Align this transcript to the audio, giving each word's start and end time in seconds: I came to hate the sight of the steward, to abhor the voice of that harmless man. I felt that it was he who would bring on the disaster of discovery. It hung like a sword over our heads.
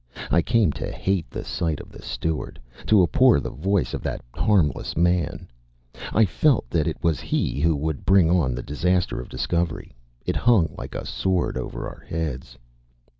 I 0.31 0.41
came 0.41 0.71
to 0.71 0.91
hate 0.91 1.29
the 1.29 1.45
sight 1.45 1.79
of 1.79 1.91
the 1.91 2.01
steward, 2.01 2.59
to 2.87 3.03
abhor 3.03 3.39
the 3.39 3.51
voice 3.51 3.93
of 3.93 4.01
that 4.01 4.23
harmless 4.33 4.97
man. 4.97 5.47
I 6.11 6.25
felt 6.25 6.67
that 6.71 6.87
it 6.87 6.97
was 7.03 7.19
he 7.21 7.59
who 7.59 7.75
would 7.75 8.03
bring 8.03 8.27
on 8.27 8.55
the 8.55 8.63
disaster 8.63 9.21
of 9.21 9.29
discovery. 9.29 9.93
It 10.25 10.35
hung 10.37 10.73
like 10.75 10.95
a 10.95 11.05
sword 11.05 11.55
over 11.55 11.87
our 11.87 11.99
heads. 11.99 12.57